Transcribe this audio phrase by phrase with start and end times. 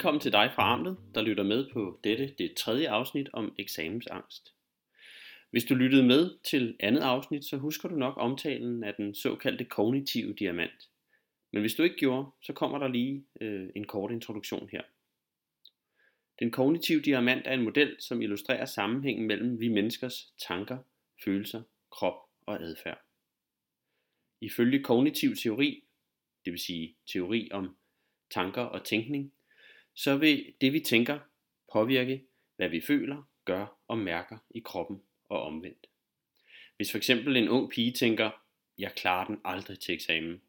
[0.00, 4.54] Velkommen til dig fra Amtet, der lytter med på dette, det tredje afsnit om eksamensangst.
[5.50, 9.64] Hvis du lyttede med til andet afsnit, så husker du nok omtalen af den såkaldte
[9.64, 10.88] kognitive diamant.
[11.52, 14.82] Men hvis du ikke gjorde, så kommer der lige øh, en kort introduktion her.
[16.38, 20.78] Den kognitive diamant er en model, som illustrerer sammenhængen mellem vi menneskers tanker,
[21.24, 23.00] følelser, krop og adfærd.
[24.40, 25.84] Ifølge kognitiv teori,
[26.44, 27.76] det vil sige teori om
[28.30, 29.32] tanker og tænkning,
[29.94, 31.18] så vil det vi tænker
[31.72, 32.24] påvirke,
[32.56, 35.86] hvad vi føler, gør og mærker i kroppen og omvendt.
[36.76, 38.30] Hvis for eksempel en ung pige tænker,
[38.78, 40.42] jeg klarer den aldrig til eksamen,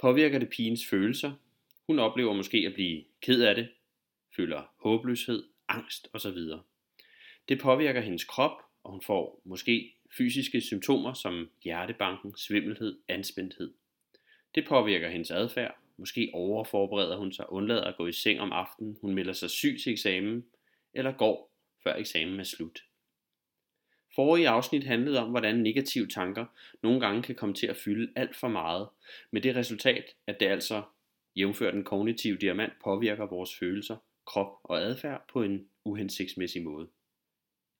[0.00, 1.32] påvirker det pigens følelser.
[1.86, 3.68] Hun oplever måske at blive ked af det,
[4.36, 6.38] føler håbløshed, angst osv.
[7.48, 13.74] Det påvirker hendes krop, og hun får måske fysiske symptomer som hjertebanken, svimmelhed, anspændthed.
[14.54, 18.96] Det påvirker hendes adfærd, Måske overforbereder hun sig, undlader at gå i seng om aftenen,
[19.00, 20.44] hun melder sig syg til eksamen,
[20.94, 22.84] eller går, før eksamen er slut.
[24.14, 26.46] Forrige afsnit handlede om, hvordan negative tanker
[26.82, 28.88] nogle gange kan komme til at fylde alt for meget,
[29.30, 30.82] med det resultat, at det altså,
[31.36, 36.88] jævnfør den kognitive diamant, påvirker vores følelser, krop og adfærd på en uhensigtsmæssig måde.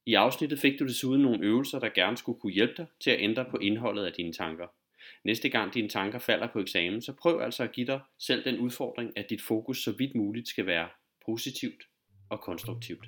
[0.07, 3.21] I afsnittet fik du desuden nogle øvelser, der gerne skulle kunne hjælpe dig til at
[3.21, 4.67] ændre på indholdet af dine tanker–
[5.25, 8.59] Næste gang dine tanker falder på eksamen, så prøv altså at give dig selv den
[8.59, 10.89] udfordring, at dit fokus så vidt muligt skal være
[11.27, 11.83] positivt
[12.31, 13.07] og konstruktivt.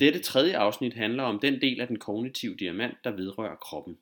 [0.00, 3.96] Dette tredje afsnit handler om den del af den kognitive diamant, der vedrører kroppen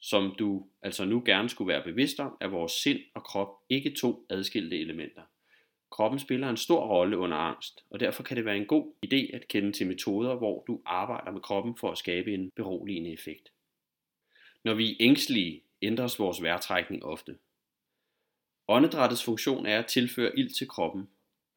[0.00, 3.94] som du altså nu gerne skulle være bevidst om, er vores sind og krop ikke
[3.94, 5.22] to adskilte elementer.
[5.90, 9.36] Kroppen spiller en stor rolle under angst, og derfor kan det være en god idé
[9.36, 13.52] at kende til metoder, hvor du arbejder med kroppen for at skabe en beroligende effekt.
[14.64, 17.36] Når vi er ængstlige, ændres vores vejrtrækning ofte.
[18.68, 21.08] Åndedrættets funktion er at tilføre ild til kroppen.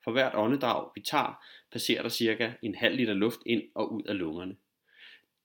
[0.04, 4.04] For hvert åndedrag vi tager, passerer der cirka en halv liter luft ind og ud
[4.04, 4.56] af lungerne.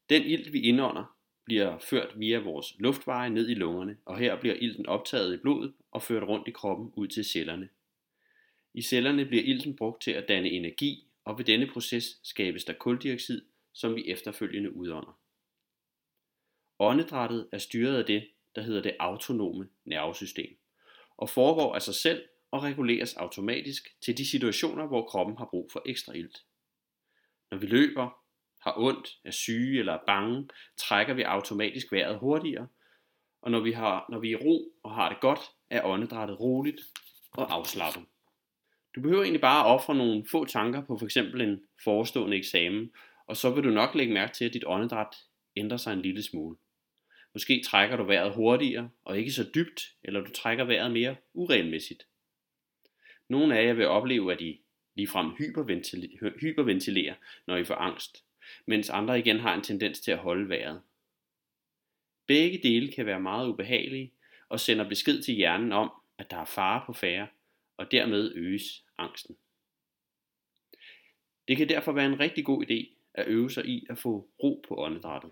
[0.08, 1.13] Den ilt vi indånder,
[1.44, 5.74] bliver ført via vores luftveje ned i lungerne, og her bliver ilten optaget i blodet
[5.90, 7.68] og ført rundt i kroppen ud til cellerne.
[8.74, 12.72] I cellerne bliver ilten brugt til at danne energi, og ved denne proces skabes der
[12.72, 15.18] kuldioxid, som vi efterfølgende udånder.
[16.78, 20.56] Åndedrættet er styret af det, der hedder det autonome nervesystem,
[21.16, 25.70] og foregår af sig selv og reguleres automatisk til de situationer, hvor kroppen har brug
[25.72, 26.44] for ekstra ilt.
[27.50, 28.23] Når vi løber,
[28.64, 32.66] har ondt, er syge eller er bange, trækker vi automatisk vejret hurtigere,
[33.42, 36.40] og når vi, har, når vi er i ro og har det godt, er åndedrættet
[36.40, 36.80] roligt
[37.32, 38.02] og afslappet.
[38.94, 41.16] Du behøver egentlig bare at ofre nogle få tanker på f.eks.
[41.16, 42.90] en forestående eksamen,
[43.26, 45.16] og så vil du nok lægge mærke til, at dit åndedræt
[45.56, 46.56] ændrer sig en lille smule.
[47.32, 52.06] Måske trækker du vejret hurtigere og ikke så dybt, eller du trækker vejret mere uregelmæssigt.
[53.28, 54.60] Nogle af jer vil opleve, at I
[54.96, 55.30] ligefrem
[56.40, 57.14] hyperventilerer,
[57.46, 58.23] når I får angst,
[58.66, 60.82] mens andre igen har en tendens til at holde vejret.
[62.26, 64.12] Begge dele kan være meget ubehagelige
[64.48, 67.26] og sender besked til hjernen om, at der er fare på færre,
[67.76, 69.36] og dermed øges angsten.
[71.48, 74.64] Det kan derfor være en rigtig god idé at øve sig i at få ro
[74.68, 75.30] på åndedrættet.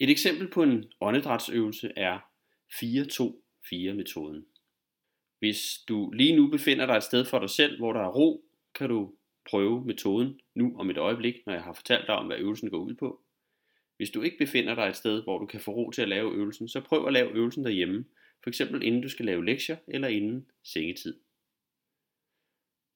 [0.00, 2.18] Et eksempel på en åndedrætsøvelse er
[2.72, 4.46] 4-2-4 metoden.
[5.46, 8.44] Hvis du lige nu befinder dig et sted for dig selv, hvor der er ro,
[8.74, 9.14] kan du
[9.50, 12.78] prøve metoden nu om et øjeblik, når jeg har fortalt dig om, hvad øvelsen går
[12.78, 13.22] ud på.
[13.96, 16.34] Hvis du ikke befinder dig et sted, hvor du kan få ro til at lave
[16.34, 18.04] øvelsen, så prøv at lave øvelsen derhjemme,
[18.44, 18.60] f.eks.
[18.60, 21.20] inden du skal lave lektier eller inden sengetid.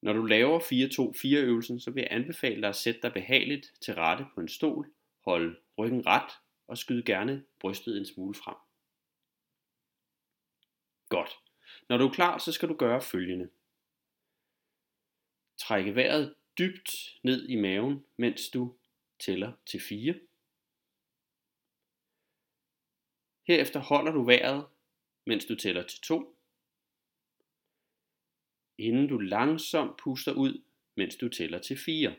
[0.01, 3.93] Når du laver 4-2-4 øvelsen, så vil jeg anbefale dig at sætte dig behageligt til
[3.93, 4.91] rette på en stol,
[5.25, 6.31] holde ryggen ret
[6.67, 8.55] og skyde gerne brystet en smule frem.
[11.09, 11.31] Godt.
[11.91, 13.49] Når du er klar, så skal du gøre følgende.
[15.57, 18.75] Trække vejret dybt ned i maven, mens du
[19.19, 20.19] tæller til 4.
[23.47, 24.65] Herefter holder du vejret,
[25.25, 26.35] mens du tæller til 2.
[28.77, 30.61] Inden du langsomt puster ud,
[30.95, 32.15] mens du tæller til 4.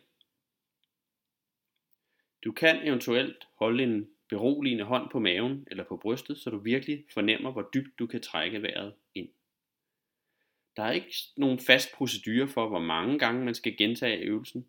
[2.44, 7.04] Du kan eventuelt holde en beroligende hånd på maven eller på brystet, så du virkelig
[7.10, 9.28] fornemmer, hvor dybt du kan trække vejret ind.
[10.76, 14.66] Der er ikke nogen fast procedure for, hvor mange gange man skal gentage øvelsen,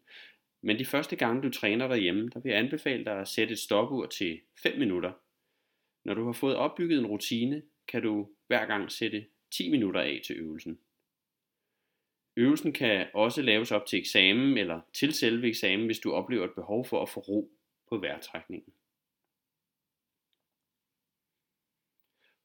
[0.61, 3.59] men de første gange du træner derhjemme, der vil jeg anbefale dig at sætte et
[3.59, 5.11] stopur til 5 minutter.
[6.05, 10.21] Når du har fået opbygget en rutine, kan du hver gang sætte 10 minutter af
[10.25, 10.79] til øvelsen.
[12.38, 16.55] Øvelsen kan også laves op til eksamen eller til selve eksamen, hvis du oplever et
[16.55, 17.51] behov for at få ro
[17.89, 18.73] på vejrtrækningen.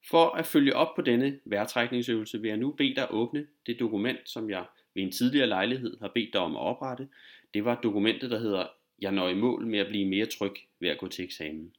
[0.09, 4.29] For at følge op på denne vejrtrækningsøvelse vil jeg nu bede dig åbne det dokument,
[4.29, 7.09] som jeg ved en tidligere lejlighed har bedt dig om at oprette.
[7.53, 8.67] Det var dokumentet, der hedder
[9.01, 11.75] Jeg når i mål med at blive mere tryg ved at gå til eksamen.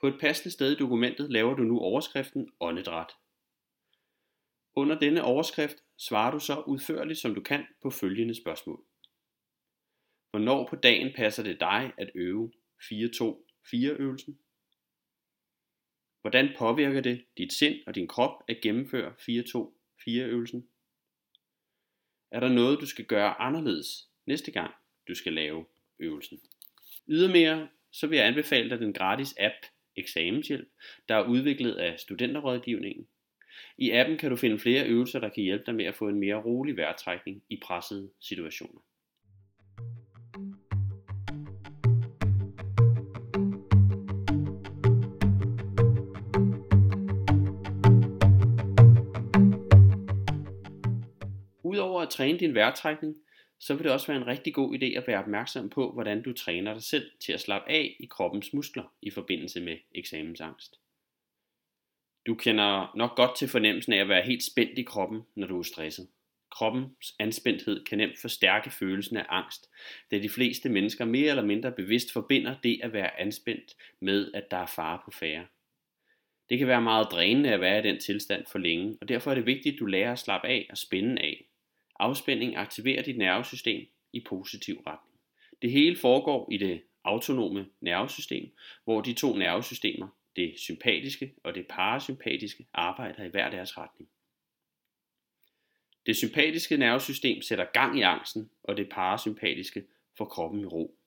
[0.00, 3.10] På et passende sted i dokumentet laver du nu overskriften åndedræt.
[4.76, 8.84] Under denne overskrift svarer du så udførligt som du kan på følgende spørgsmål.
[10.30, 12.52] Hvornår på dagen passer det dig at øve
[12.82, 14.38] 4-2-4 øvelsen?
[16.24, 20.68] Hvordan påvirker det dit sind og din krop at gennemføre 4-2-4 øvelsen?
[22.30, 24.74] Er der noget, du skal gøre anderledes næste gang,
[25.08, 25.66] du skal lave
[25.98, 26.40] øvelsen?
[27.08, 29.54] Ydermere så vil jeg anbefale dig den gratis app
[29.96, 30.68] Eksamenshjælp,
[31.08, 33.08] der er udviklet af Studenterrådgivningen.
[33.78, 36.20] I appen kan du finde flere øvelser, der kan hjælpe dig med at få en
[36.20, 38.80] mere rolig vejrtrækning i pressede situationer.
[52.04, 53.16] At træne din vejrtrækning,
[53.60, 56.32] så vil det også være en rigtig god idé at være opmærksom på, hvordan du
[56.32, 60.80] træner dig selv til at slappe af i kroppens muskler i forbindelse med eksamensangst.
[62.26, 65.58] Du kender nok godt til fornemmelsen af at være helt spændt i kroppen, når du
[65.58, 66.08] er stresset.
[66.50, 69.70] Kroppens anspændthed kan nemt forstærke følelsen af angst,
[70.10, 74.50] da de fleste mennesker mere eller mindre bevidst forbinder det at være anspændt med, at
[74.50, 75.46] der er fare på færre.
[76.48, 79.34] Det kan være meget drænende at være i den tilstand for længe, og derfor er
[79.34, 81.46] det vigtigt, at du lærer at slappe af og spænde af.
[81.98, 85.18] Afspænding aktiverer dit nervesystem i positiv retning.
[85.62, 88.54] Det hele foregår i det autonome nervesystem,
[88.84, 94.10] hvor de to nervesystemer, det sympatiske og det parasympatiske, arbejder i hver deres retning.
[96.06, 99.84] Det sympatiske nervesystem sætter gang i angsten, og det parasympatiske
[100.18, 100.98] får kroppen i ro.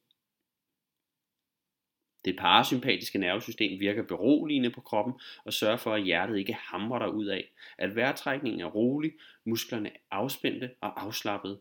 [2.25, 5.13] Det parasympatiske nervesystem virker beroligende på kroppen
[5.45, 9.13] og sørger for, at hjertet ikke hamrer dig ud af, at vejrtrækningen er rolig,
[9.45, 11.59] musklerne er afspændte og afslappede,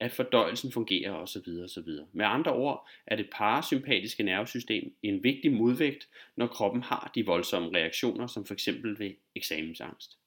[0.00, 1.48] at fordøjelsen fungerer osv.
[1.64, 1.88] osv.
[2.12, 7.78] Med andre ord er det parasympatiske nervesystem en vigtig modvægt, når kroppen har de voldsomme
[7.78, 8.68] reaktioner, som f.eks.
[8.98, 10.18] ved eksamensangst.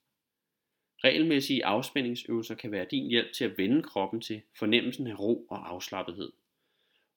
[1.03, 5.69] Regelmæssige afspændingsøvelser kan være din hjælp til at vende kroppen til fornemmelsen af ro og
[5.69, 6.31] afslappethed.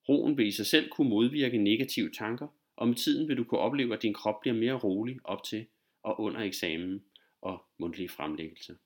[0.09, 3.61] Roen vil i sig selv kunne modvirke negative tanker, og med tiden vil du kunne
[3.61, 5.67] opleve, at din krop bliver mere rolig op til
[6.03, 7.05] og under eksamen
[7.43, 8.77] og mundtlige fremlæggelse.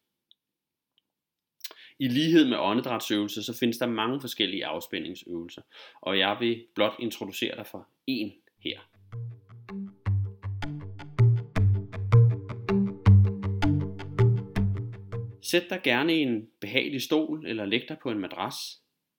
[1.98, 5.62] I lighed med åndedrætsøvelser, så findes der mange forskellige afspændingsøvelser,
[6.00, 8.80] og jeg vil blot introducere dig for en her.
[15.42, 18.56] Sæt dig gerne i en behagelig stol eller læg dig på en madras.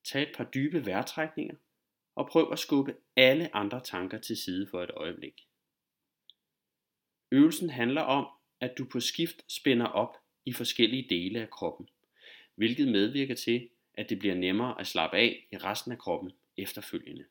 [0.05, 1.55] Tag et par dybe vejrtrækninger
[2.19, 5.47] og prøv at skubbe alle andre tanker til side for et øjeblik.
[7.31, 8.27] Øvelsen handler om,
[8.59, 11.89] at du på skift spænder op i forskellige dele af kroppen,
[12.55, 17.25] hvilket medvirker til, at det bliver nemmere at slappe af i resten af kroppen efterfølgende.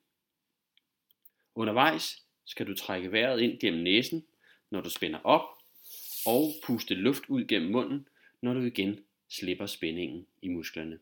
[1.55, 4.27] Undervejs skal du trække vejret ind gennem næsen,
[4.71, 5.49] når du spænder op,
[6.27, 8.09] og puste luft ud gennem munden,
[8.43, 10.99] når du igen slipper spændingen i musklerne.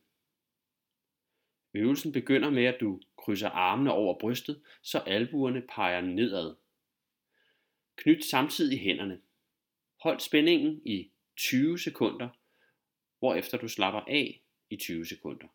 [1.75, 6.55] Øvelsen begynder med, at du krydser armene over brystet, så albuerne peger nedad.
[7.97, 9.23] Knyt samtidig hænderne.
[10.01, 12.29] Hold spændingen i 20 sekunder,
[13.19, 15.47] hvorefter du slapper af i 20 sekunder.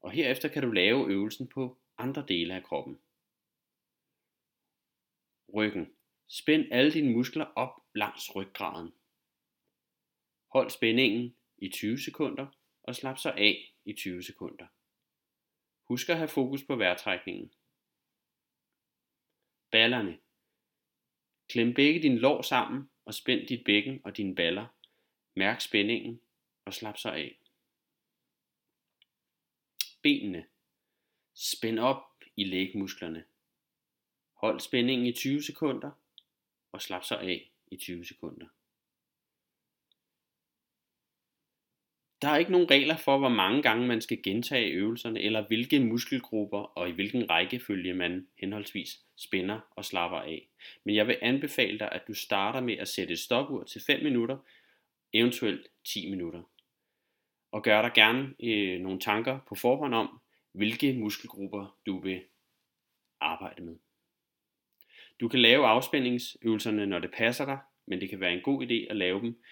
[0.00, 2.98] Og herefter kan du lave øvelsen på andre dele af kroppen.
[5.54, 5.92] Ryggen.
[6.28, 8.92] Spænd alle dine muskler op langs ryggraden.
[10.52, 12.46] Hold spændingen i 20 sekunder
[12.82, 14.66] og slap så af i 20 sekunder.
[15.84, 17.52] Husk at have fokus på vejrtrækningen.
[19.70, 20.18] Ballerne.
[21.48, 24.66] Klem begge dine lår sammen og spænd dit bækken og dine baller.
[25.36, 26.20] Mærk spændingen
[26.64, 27.38] og slap så af.
[30.02, 30.46] Benene.
[31.34, 32.02] Spænd op
[32.36, 33.24] i lægmusklerne.
[34.34, 35.90] Hold spændingen i 20 sekunder
[36.72, 38.46] og slap så af i 20 sekunder.
[42.24, 45.80] Der er ikke nogen regler for, hvor mange gange man skal gentage øvelserne, eller hvilke
[45.80, 50.48] muskelgrupper og i hvilken rækkefølge man henholdsvis spænder og slapper af.
[50.84, 54.02] Men jeg vil anbefale dig, at du starter med at sætte et stopur til 5
[54.02, 54.38] minutter,
[55.12, 56.42] eventuelt 10 minutter.
[57.52, 60.20] Og gør dig gerne øh, nogle tanker på forhånd om,
[60.52, 62.22] hvilke muskelgrupper du vil
[63.20, 63.76] arbejde med.
[65.20, 68.90] Du kan lave afspændingsøvelserne, når det passer dig, men det kan være en god idé
[68.90, 69.42] at lave dem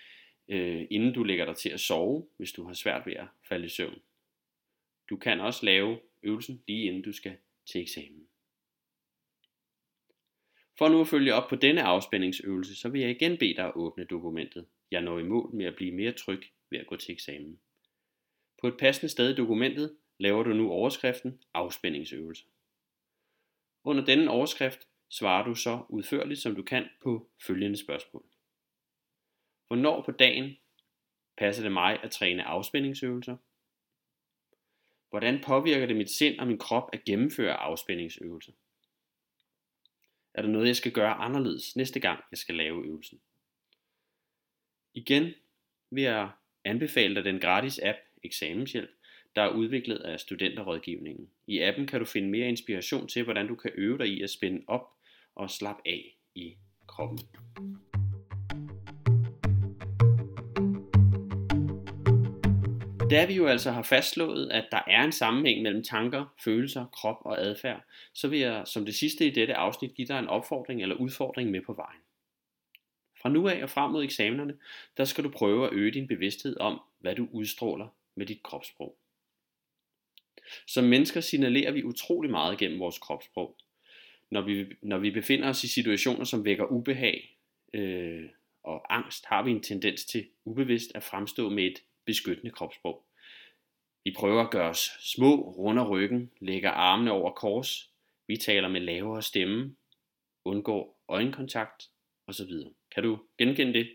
[0.53, 3.67] øh, inden du lægger dig til at sove, hvis du har svært ved at falde
[3.67, 3.99] i søvn.
[5.11, 8.29] Du kan også lave øvelsen lige inden du skal til eksamen.
[10.79, 13.73] For nu at følge op på denne afspændingsøvelse, så vil jeg igen bede dig at
[13.75, 14.67] åbne dokumentet.
[14.91, 17.61] Jeg når i mål med at blive mere tryg ved at gå til eksamen.
[18.61, 22.45] På et passende sted i dokumentet laver du nu overskriften afspændingsøvelse.
[23.85, 28.32] Under denne overskrift svarer du så udførligt som du kan på følgende spørgsmål.
[29.73, 30.57] Hvornår på dagen
[31.39, 33.37] passer det mig at træne afspændingsøvelser?
[35.11, 38.53] Hvordan påvirker det mit sind og min krop at gennemføre afspændingsøvelser?
[40.35, 43.21] Er der noget, jeg skal gøre anderledes næste gang, jeg skal lave øvelsen?
[44.95, 45.35] Igen
[45.91, 46.31] vil jeg
[46.65, 48.91] anbefale dig den gratis app Eksamenshjælp,
[49.37, 51.31] der er udviklet af studenterrådgivningen.
[51.47, 54.31] I appen kan du finde mere inspiration til, hvordan du kan øve dig i at
[54.31, 54.89] spænde op
[55.35, 57.19] og slappe af i kroppen.
[63.13, 67.17] Da vi jo altså har fastslået, at der er en sammenhæng mellem tanker, følelser, krop
[67.21, 70.83] og adfærd, så vil jeg som det sidste i dette afsnit give dig en opfordring
[70.83, 72.01] eller udfordring med på vejen.
[73.23, 74.55] Fra nu af og frem mod eksamenerne,
[74.97, 78.97] der skal du prøve at øge din bevidsthed om, hvad du udstråler med dit kropssprog.
[80.67, 83.57] Som mennesker signalerer vi utrolig meget gennem vores kropssprog.
[84.31, 87.37] Når vi, når vi befinder os i situationer, som vækker ubehag
[87.75, 88.29] øh,
[88.63, 93.05] og angst, har vi en tendens til ubevidst at fremstå med et beskyttende kropssprog.
[94.05, 97.91] Vi prøver at gøre os små, runder ryggen, lægger armene over kors,
[98.27, 99.77] vi taler med lavere stemme,
[100.45, 101.91] undgår øjenkontakt
[102.27, 102.51] osv.
[102.95, 103.89] Kan du genkende det?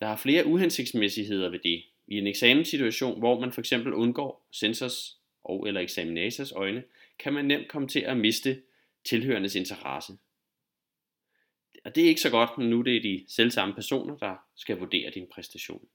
[0.00, 1.84] Der er flere uhensigtsmæssigheder ved det.
[2.06, 6.84] I en eksamenssituation, hvor man for eksempel undgår sensors og eller eksaminators øjne,
[7.18, 8.62] kan man nemt komme til at miste
[9.04, 10.12] tilhørendes interesse.
[11.84, 14.78] Og det er ikke så godt, når nu det er de selvsamme personer, der skal
[14.78, 15.88] vurdere din præstation.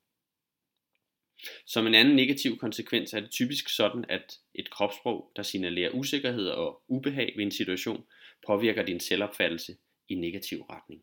[1.65, 6.47] Som en anden negativ konsekvens er det typisk sådan, at et kropssprog, der signalerer usikkerhed
[6.47, 8.05] og ubehag ved en situation,
[8.47, 9.77] påvirker din selvopfattelse
[10.09, 11.01] i negativ retning.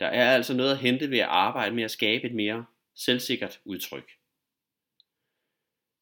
[0.00, 3.60] Der er altså noget at hente ved at arbejde med at skabe et mere selvsikkert
[3.64, 4.10] udtryk.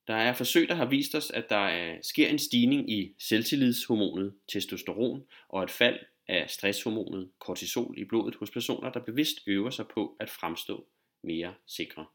[0.07, 5.27] Der er forsøg, der har vist os, at der sker en stigning i selvtillidshormonet testosteron
[5.49, 5.99] og et fald
[6.29, 10.87] af stresshormonet kortisol i blodet hos personer, der bevidst øver sig på at fremstå
[11.23, 12.07] mere sikre.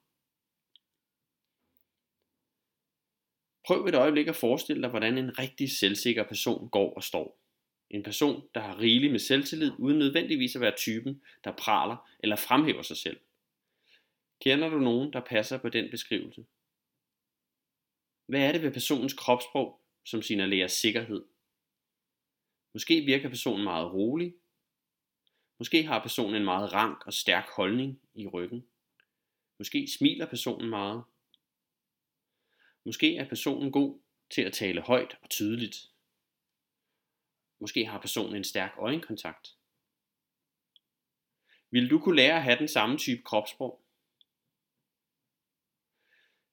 [3.69, 7.39] Prøv et øjeblik at forestille dig, hvordan en rigtig selvsikker person går og står.
[7.89, 12.35] En person, der har rigeligt med selvtillid, uden nødvendigvis at være typen, der praler eller
[12.35, 13.19] fremhæver sig selv.
[14.41, 16.45] Kender du nogen, der passer på den beskrivelse?
[18.25, 21.25] Hvad er det ved personens kropssprog, som signalerer sikkerhed?
[22.73, 24.35] Måske virker personen meget rolig.
[25.59, 28.65] Måske har personen en meget rank og stærk holdning i ryggen.
[29.59, 31.03] Måske smiler personen meget.
[32.85, 35.89] Måske er personen god til at tale højt og tydeligt.
[37.59, 39.55] Måske har personen en stærk øjenkontakt.
[41.71, 43.81] Vil du kunne lære at have den samme type kropssprog?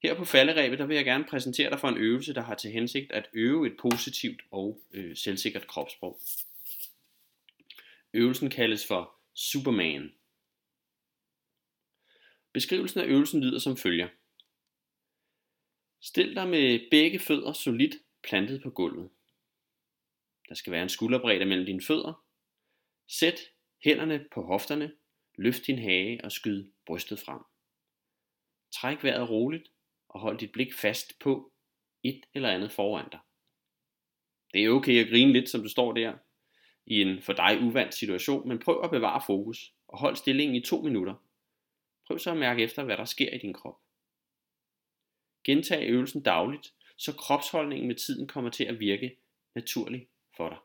[0.02, 2.70] Her på falderæbet, der vil jeg gerne præsentere dig for en øvelse, der har til
[2.70, 6.20] hensigt at øve et positivt og øh, selvsikkert kropssprog.
[8.12, 10.12] Øvelsen kaldes for Superman.
[12.52, 14.08] Beskrivelsen af øvelsen lyder som følger.
[16.06, 19.10] Stil dig med begge fødder solidt plantet på gulvet.
[20.48, 22.24] Der skal være en skulderbredde mellem dine fødder.
[23.08, 23.40] Sæt
[23.84, 24.92] hænderne på hofterne,
[25.34, 27.38] løft din hage og skyd brystet frem.
[28.72, 29.70] Træk vejret roligt
[30.08, 31.52] og hold dit blik fast på
[32.02, 33.20] et eller andet foran dig.
[34.54, 36.18] Det er okay at grine lidt, som du står der
[36.86, 40.60] i en for dig uvant situation, men prøv at bevare fokus og hold stillingen i
[40.60, 41.14] to minutter.
[42.06, 43.85] Prøv så at mærke efter, hvad der sker i din krop.
[45.46, 49.16] Gentag øvelsen dagligt, så kropsholdningen med tiden kommer til at virke
[49.54, 50.58] naturlig for dig.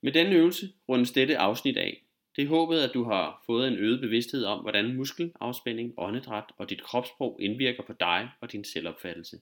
[0.00, 2.02] Med denne øvelse rundes dette afsnit af.
[2.36, 6.70] Det er håbet, at du har fået en øget bevidsthed om, hvordan muskelafspænding, åndedræt og
[6.70, 9.40] dit kropssprog indvirker på dig og din selvopfattelse.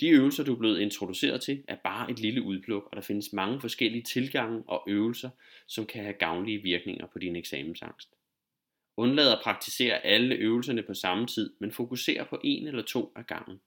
[0.00, 3.32] De øvelser, du er blevet introduceret til, er bare et lille udpluk, og der findes
[3.32, 5.30] mange forskellige tilgange og øvelser,
[5.66, 8.13] som kan have gavnlige virkninger på din eksamensangst.
[8.96, 13.26] Undlad at praktisere alle øvelserne på samme tid, men fokuser på en eller to af
[13.26, 13.60] gangen.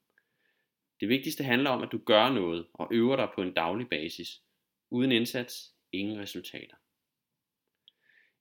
[0.99, 4.41] Det vigtigste handler om, at du gør noget og øver dig på en daglig basis.
[4.89, 6.75] Uden indsats, ingen resultater.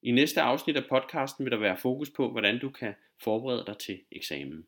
[0.02, 3.78] I næste afsnit af podcasten vil der være fokus på, hvordan du kan forberede dig
[3.78, 4.66] til eksamen.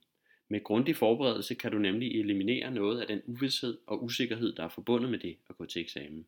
[0.48, 4.68] Med grundig forberedelse kan du nemlig eliminere noget af den uvidshed og usikkerhed, der er
[4.68, 6.26] forbundet med det at gå til eksamen.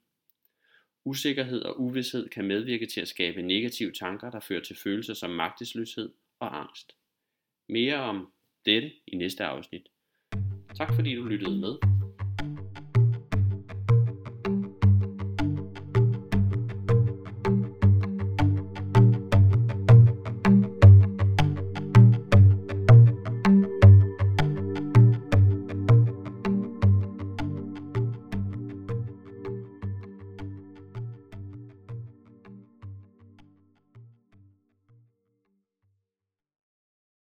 [1.04, 5.30] Usikkerhed og uvidshed kan medvirke til at skabe negative tanker, der fører til følelser som
[5.30, 6.92] magtesløshed og angst.
[7.69, 8.33] Mere om
[8.66, 9.88] dette i næste afsnit.
[10.76, 12.00] Tak fordi du lyttede med.